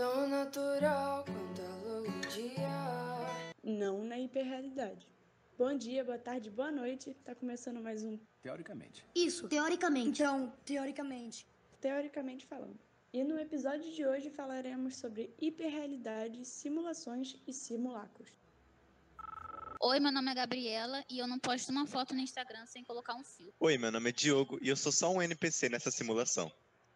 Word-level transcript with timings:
Tão 0.00 0.26
natural 0.26 1.26
quanto 1.26 1.60
a 1.60 1.74
luz 1.84 2.10
do 2.10 2.28
dia. 2.28 3.52
Não 3.62 4.02
na 4.02 4.18
hiperrealidade. 4.18 5.06
Bom 5.58 5.76
dia, 5.76 6.02
boa 6.02 6.18
tarde, 6.18 6.48
boa 6.48 6.70
noite. 6.70 7.14
Tá 7.22 7.34
começando 7.34 7.82
mais 7.82 8.02
um 8.02 8.18
Teoricamente. 8.42 9.04
Isso, 9.14 9.46
teoricamente. 9.46 10.22
Então, 10.22 10.50
teoricamente. 10.64 11.46
Teoricamente 11.82 12.46
Falando. 12.46 12.78
E 13.12 13.22
no 13.22 13.38
episódio 13.38 13.92
de 13.92 14.06
hoje 14.06 14.30
falaremos 14.30 14.96
sobre 14.96 15.34
hiperrealidade, 15.38 16.46
simulações 16.46 17.36
e 17.46 17.52
simulacros. 17.52 18.30
Oi, 19.82 20.00
meu 20.00 20.12
nome 20.12 20.30
é 20.30 20.34
Gabriela 20.34 21.04
e 21.10 21.18
eu 21.18 21.26
não 21.26 21.38
posto 21.38 21.68
uma 21.68 21.86
foto 21.86 22.14
no 22.14 22.20
Instagram 22.20 22.64
sem 22.64 22.82
colocar 22.82 23.14
um 23.16 23.22
fio. 23.22 23.52
Oi, 23.60 23.76
meu 23.76 23.92
nome 23.92 24.08
é 24.08 24.12
Diogo 24.14 24.58
e 24.62 24.70
eu 24.70 24.76
sou 24.76 24.92
só 24.92 25.12
um 25.12 25.20
NPC 25.20 25.68
nessa 25.68 25.90
simulação. 25.90 26.50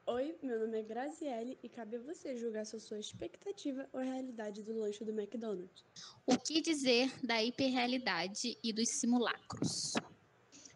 Oi, 0.07 0.37
meu 0.43 0.61
nome 0.61 0.79
é 0.79 0.83
Graziele 0.83 1.59
e 1.63 1.69
cabe 1.69 1.97
a 1.97 1.99
você 1.99 2.37
julgar 2.37 2.67
se 2.67 2.77
a 2.77 2.81
sua 2.81 2.99
expectativa 2.99 3.89
ou 3.91 4.01
realidade 4.01 4.63
do 4.63 4.79
lanche 4.79 5.03
do 5.03 5.19
McDonald's. 5.19 5.83
O 6.27 6.37
que 6.37 6.61
dizer 6.61 7.11
da 7.25 7.43
hiperrealidade 7.43 8.59
e 8.63 8.71
dos 8.71 8.87
simulacros? 9.01 9.95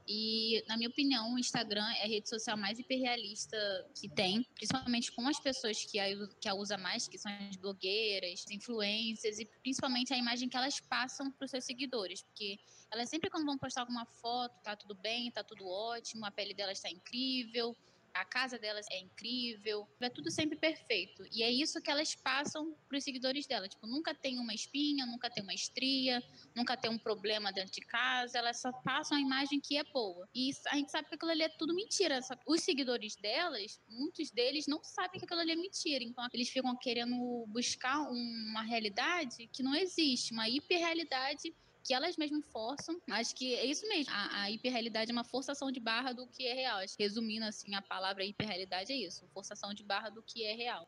E, 0.08 0.64
na 0.66 0.78
minha 0.78 0.88
opinião, 0.88 1.34
o 1.34 1.38
Instagram 1.38 1.86
é 1.98 2.04
a 2.04 2.06
rede 2.06 2.26
social 2.26 2.56
mais 2.56 2.78
hiperrealista 2.78 3.58
que 3.94 4.08
tem, 4.08 4.42
principalmente 4.54 5.12
com 5.12 5.28
as 5.28 5.38
pessoas 5.38 5.84
que 5.84 5.98
a, 5.98 6.06
que 6.40 6.48
a 6.48 6.54
usam 6.54 6.78
mais, 6.78 7.06
que 7.06 7.18
são 7.18 7.30
as 7.30 7.56
blogueiras, 7.56 8.46
influencers, 8.50 9.38
e 9.38 9.44
principalmente 9.44 10.14
a 10.14 10.16
imagem 10.16 10.48
que 10.48 10.56
elas 10.56 10.80
passam 10.80 11.30
para 11.32 11.44
os 11.44 11.50
seus 11.50 11.64
seguidores. 11.64 12.22
Porque 12.22 12.58
elas 12.90 13.10
sempre, 13.10 13.28
quando 13.28 13.44
vão 13.44 13.58
postar 13.58 13.82
alguma 13.82 14.06
foto, 14.06 14.58
tá 14.62 14.74
tudo 14.74 14.94
bem, 14.94 15.30
tá 15.30 15.44
tudo 15.44 15.68
ótimo, 15.68 16.24
a 16.24 16.30
pele 16.30 16.54
delas 16.54 16.78
está 16.78 16.88
incrível, 16.88 17.76
a 18.14 18.24
casa 18.24 18.58
delas 18.58 18.86
é 18.90 18.98
incrível, 18.98 19.88
é 20.00 20.08
tudo 20.08 20.30
sempre 20.30 20.56
perfeito. 20.56 21.24
E 21.32 21.42
é 21.42 21.50
isso 21.50 21.80
que 21.80 21.90
elas 21.90 22.14
passam 22.14 22.74
para 22.88 22.98
os 22.98 23.04
seguidores 23.04 23.46
dela. 23.46 23.68
Tipo, 23.68 23.86
nunca 23.86 24.14
tem 24.14 24.38
uma 24.38 24.54
espinha, 24.54 25.06
nunca 25.06 25.30
tem 25.30 25.42
uma 25.42 25.54
estria, 25.54 26.22
nunca 26.54 26.76
tem 26.76 26.90
um 26.90 26.98
problema 26.98 27.52
dentro 27.52 27.72
de 27.72 27.80
casa, 27.82 28.38
elas 28.38 28.60
só 28.60 28.72
passam 28.72 29.16
a 29.16 29.20
imagem 29.20 29.60
que 29.60 29.76
é 29.76 29.84
boa. 29.84 30.28
E 30.34 30.50
a 30.68 30.76
gente 30.76 30.90
sabe 30.90 31.08
que 31.08 31.14
aquilo 31.14 31.30
ali 31.30 31.42
é 31.42 31.48
tudo 31.48 31.74
mentira. 31.74 32.20
Os 32.46 32.62
seguidores 32.62 33.16
delas, 33.16 33.80
muitos 33.88 34.30
deles 34.30 34.66
não 34.66 34.82
sabem 34.82 35.18
que 35.18 35.24
aquilo 35.24 35.40
ali 35.40 35.52
é 35.52 35.56
mentira. 35.56 36.04
Então 36.04 36.26
eles 36.32 36.48
ficam 36.48 36.76
querendo 36.76 37.44
buscar 37.48 38.00
uma 38.00 38.62
realidade 38.62 39.48
que 39.48 39.62
não 39.62 39.74
existe, 39.74 40.32
uma 40.32 40.48
hiperrealidade 40.48 41.54
que 41.88 41.94
elas 41.94 42.18
mesmas 42.18 42.44
forçam. 42.52 42.94
Acho 43.10 43.34
que 43.34 43.54
é 43.54 43.64
isso 43.64 43.88
mesmo. 43.88 44.12
A, 44.12 44.42
a 44.42 44.50
hiperrealidade 44.50 45.10
é 45.10 45.12
uma 45.12 45.24
forçação 45.24 45.72
de 45.72 45.80
barra 45.80 46.12
do 46.12 46.28
que 46.28 46.46
é 46.46 46.52
real. 46.52 46.78
Acho 46.80 46.94
que, 46.94 47.02
resumindo 47.02 47.46
assim, 47.46 47.74
a 47.74 47.80
palavra 47.80 48.22
hiperrealidade 48.22 48.92
é 48.92 48.96
isso: 48.96 49.26
forçação 49.32 49.72
de 49.72 49.82
barra 49.82 50.10
do 50.10 50.22
que 50.22 50.44
é 50.44 50.54
real. 50.54 50.86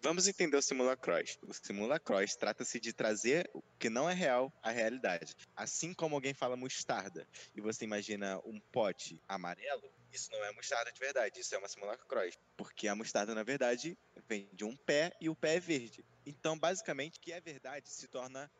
Vamos 0.00 0.28
entender 0.28 0.56
o 0.56 0.62
simulacros. 0.62 1.36
O 1.42 1.52
simulacros 1.52 2.36
trata-se 2.36 2.78
de 2.78 2.92
trazer 2.92 3.50
o 3.52 3.60
que 3.80 3.90
não 3.90 4.08
é 4.08 4.14
real 4.14 4.52
à 4.62 4.70
realidade. 4.70 5.34
Assim 5.56 5.92
como 5.92 6.14
alguém 6.14 6.32
fala 6.32 6.56
mostarda 6.56 7.26
e 7.56 7.60
você 7.60 7.84
imagina 7.84 8.38
um 8.44 8.60
pote 8.70 9.20
amarelo, 9.26 9.92
isso 10.12 10.30
não 10.30 10.44
é 10.44 10.52
mostarda 10.52 10.92
de 10.92 11.00
verdade, 11.00 11.40
isso 11.40 11.52
é 11.54 11.58
uma 11.58 11.68
simulacros. 11.68 12.36
Porque 12.56 12.86
a 12.86 12.94
mostarda, 12.94 13.34
na 13.34 13.42
verdade, 13.42 13.98
vem 14.28 14.48
de 14.52 14.64
um 14.64 14.76
pé 14.76 15.12
e 15.20 15.28
o 15.28 15.34
pé 15.34 15.56
é 15.56 15.60
verde. 15.60 16.04
Então, 16.26 16.58
basicamente, 16.58 17.18
o 17.18 17.20
que 17.20 17.32
é 17.32 17.40
verdade 17.40 17.88
se 17.88 18.06
torna 18.08 18.50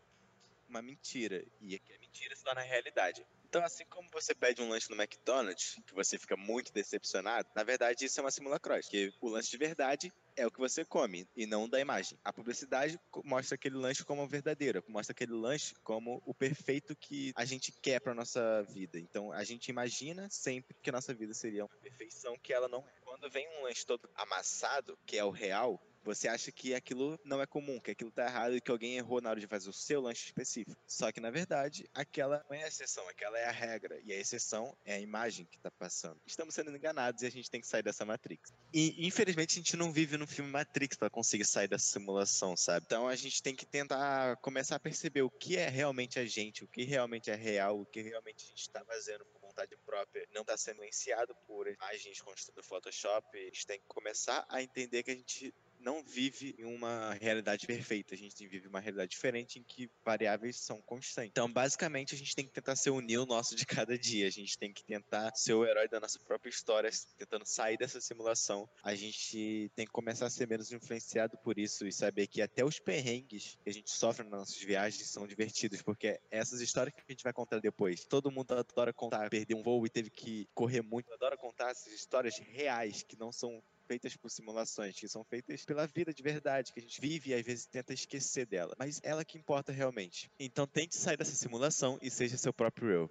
uma 0.69 0.83
mentira. 0.83 1.45
E 1.61 1.75
é 1.75 1.99
mentira 1.99 2.35
se 2.37 2.45
torna 2.45 2.63
realidade. 2.63 3.27
Então, 3.49 3.65
assim 3.65 3.85
como 3.87 4.09
você 4.13 4.35
pede 4.35 4.61
um 4.61 4.69
lanche 4.69 4.91
no 4.91 4.97
McDonald's, 4.97 5.81
que 5.87 5.95
você 5.95 6.19
fica 6.19 6.37
muito 6.37 6.71
decepcionado, 6.71 7.49
na 7.57 7.65
verdade 7.65 8.05
isso 8.05 8.21
é 8.21 8.23
uma 8.23 8.31
simulacros, 8.31 8.85
porque 8.85 9.11
o 9.23 9.29
lanche 9.29 9.51
de 9.51 9.57
verdade 9.57 10.13
é 10.37 10.47
o 10.47 10.51
que 10.51 10.59
você 10.59 10.85
come 10.85 11.27
e 11.35 11.47
não 11.47 11.67
da 11.67 11.81
imagem. 11.81 12.19
A 12.23 12.31
publicidade 12.31 13.01
mostra 13.25 13.55
aquele 13.55 13.77
lanche 13.77 14.05
como 14.05 14.29
verdadeiro, 14.29 14.85
mostra 14.87 15.13
aquele 15.13 15.33
lanche 15.33 15.75
como 15.83 16.23
o 16.27 16.35
perfeito 16.35 16.95
que 16.95 17.33
a 17.35 17.47
gente 17.47 17.73
quer 17.73 18.01
para 18.01 18.15
nossa 18.15 18.63
vida. 18.65 19.01
Então, 19.01 19.33
a 19.33 19.43
gente 19.45 19.69
imagina 19.69 20.29
sempre 20.31 20.77
que 20.83 20.91
a 20.91 20.93
nossa 20.93 21.15
vida 21.15 21.33
seria 21.33 21.65
uma 21.65 21.77
perfeição 21.79 22.39
que 22.39 22.53
ela 22.53 22.69
não 22.69 22.81
é. 22.87 23.01
Quando 23.01 23.31
vem 23.31 23.49
um 23.59 23.63
lanche 23.63 23.87
todo 23.87 24.11
amassado, 24.15 24.99
que 25.07 25.17
é 25.17 25.25
o 25.25 25.31
real, 25.31 25.83
você 26.03 26.29
acha 26.29 26.51
que 26.51 26.75
aquilo 26.75 27.19
não 27.25 27.41
é 27.41 27.47
comum, 27.47 27.79
que 27.79 27.91
aquilo 27.91 28.11
tá 28.11 28.25
errado 28.25 28.57
e 28.57 28.61
que 28.61 28.71
alguém 28.71 28.97
errou 28.97 29.21
na 29.21 29.31
hora 29.31 29.41
de 29.41 29.47
fazer 29.47 29.69
o 29.69 29.73
seu 29.73 30.01
lanche 30.01 30.27
específico. 30.27 30.77
Só 30.87 31.13
que, 31.13 31.21
na 31.21 31.31
verdade, 31.31 31.89
aquela 31.95 32.45
não 32.49 32.57
é 32.57 32.65
a 32.65 32.69
exceção, 32.69 33.09
aquela 33.09 33.39
é 33.39 33.45
a 33.45 33.51
regra. 33.51 34.01
E 34.05 34.13
a 34.13 34.17
exceção 34.17 34.77
é 34.85 34.95
a 34.95 35.01
imagem 35.01 35.47
que 35.47 35.59
tá 35.59 35.71
passando. 35.71 36.21
Estamos 36.27 36.55
sendo 36.55 36.75
enganados 36.75 37.23
e 37.23 37.27
a 37.27 37.31
gente 37.31 37.51
tem 37.51 37.61
que 37.61 37.67
sair 37.67 37.83
dessa 37.83 38.05
Matrix. 38.05 38.53
E, 38.73 39.07
infelizmente, 39.07 39.53
a 39.53 39.63
gente 39.63 39.77
não 39.77 39.93
vive 39.93 40.17
no 40.17 40.27
filme 40.27 40.51
Matrix 40.51 40.97
para 40.97 41.11
conseguir 41.11 41.45
sair 41.45 41.69
dessa 41.69 41.87
simulação, 41.87 42.57
sabe? 42.57 42.87
Então 42.87 43.09
a 43.09 43.17
gente 43.17 43.43
tem 43.43 43.55
que 43.55 43.67
tentar 43.67 44.37
começar 44.39 44.77
a 44.77 44.81
perceber 44.81 45.23
o 45.23 45.31
que 45.31 45.57
é 45.57 45.69
realmente 45.69 46.19
a 46.19 46.27
gente, 46.27 46.65
o 46.65 46.69
que 46.69 46.85
realmente 46.85 47.31
é 47.31 47.35
real, 47.35 47.81
o 47.81 47.87
que 47.87 48.03
realmente 48.03 48.45
a 48.45 48.49
gente 48.49 48.63
está 48.63 48.85
fazendo 48.85 49.25
por 49.27 49.41
vontade 49.41 49.77
própria, 49.85 50.27
não 50.33 50.43
está 50.43 50.57
sendo 50.57 50.85
influenciado 50.89 51.35
por 51.47 51.69
imagens 51.69 52.21
construídas 52.21 52.57
no 52.57 52.63
Photoshop. 52.63 53.39
A 53.39 53.45
gente 53.45 53.67
tem 53.67 53.79
que 53.79 53.87
começar 53.87 54.47
a 54.49 54.63
entender 54.63 55.03
que 55.03 55.11
a 55.11 55.15
gente 55.15 55.55
não 55.89 56.03
vive 56.03 56.55
em 56.59 56.67
uma 56.67 57.15
realidade 57.15 57.67
perfeita, 57.67 58.15
a 58.15 58.19
gente 58.19 58.47
vive 58.47 58.69
uma 58.69 58.79
realidade 58.79 59.11
diferente 59.11 59.59
em 59.59 59.63
que 59.63 59.91
variáveis 60.05 60.57
são 60.57 60.83
constantes. 60.83 61.31
Então, 61.31 61.51
basicamente, 61.51 62.15
a 62.15 62.19
gente 62.19 62.37
tem 62.37 62.45
que 62.45 62.53
tentar 62.53 62.77
ser 62.77 62.91
o 62.91 63.01
Neo 63.01 63.25
nosso 63.25 63.57
de 63.57 63.65
cada 63.65 63.99
dia, 63.99 64.27
a 64.27 64.31
gente 64.31 64.59
tem 64.59 64.71
que 64.71 64.85
tentar 64.85 65.35
ser 65.35 65.55
o 65.55 65.65
herói 65.65 65.89
da 65.89 65.99
nossa 65.99 66.19
própria 66.19 66.51
história, 66.51 66.91
tentando 67.17 67.47
sair 67.47 67.79
dessa 67.79 68.03
simulação. 68.03 68.69
A 68.83 68.95
gente 68.95 69.73
tem 69.75 69.87
que 69.87 69.93
começar 69.93 70.27
a 70.27 70.31
ser 70.31 70.47
menos 70.47 70.71
influenciado 70.71 71.39
por 71.39 71.59
isso 71.59 71.87
e 71.87 71.93
saber 71.93 72.27
que 72.27 72.43
até 72.43 72.63
os 72.63 72.79
perrengues 72.79 73.57
que 73.65 73.71
a 73.71 73.73
gente 73.73 73.91
sofre 73.91 74.29
nas 74.29 74.41
nossas 74.41 74.59
viagens 74.59 75.09
são 75.09 75.27
divertidos, 75.27 75.81
porque 75.81 76.21
essas 76.31 76.61
histórias 76.61 76.95
que 76.95 77.01
a 77.01 77.11
gente 77.11 77.25
vai 77.25 77.33
contar 77.33 77.61
depois, 77.61 78.05
todo 78.05 78.31
mundo 78.31 78.53
adora 78.53 78.93
contar, 78.93 79.31
perder 79.31 79.55
um 79.55 79.63
voo 79.63 79.87
e 79.87 79.89
teve 79.89 80.11
que 80.11 80.47
correr 80.55 80.83
muito, 80.83 81.11
adora 81.15 81.39
contar 81.39 81.71
essas 81.71 81.95
histórias 81.95 82.37
reais 82.37 83.03
que 83.03 83.19
não 83.19 83.33
são 83.33 83.63
feitas 83.89 84.15
por 84.17 84.31
simulações, 84.31 84.95
que 84.95 85.09
são 85.09 85.25
feitas 85.25 85.65
pela 85.65 85.87
vida 85.87 86.13
de 86.13 86.23
verdade, 86.23 86.73
que 86.73 86.79
a 86.79 86.83
gente 86.83 87.01
vive 87.01 87.31
e 87.31 87.35
às 87.35 87.45
vezes 87.45 87.67
tenta 87.67 87.95
esquecer 87.95 88.47
dela. 88.47 88.75
Mas 88.79 89.01
ela 89.03 89.25
que 89.25 89.39
importa 89.39 89.73
realmente. 89.73 90.31
Então 90.39 90.67
tente 90.67 90.95
sair 90.95 91.17
dessa 91.17 91.35
simulação 91.35 91.99
e 92.03 92.11
seja 92.11 92.37
seu 92.37 92.53
próprio 92.53 92.91
eu. 92.91 93.07